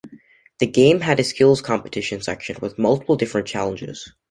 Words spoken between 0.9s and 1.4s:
had a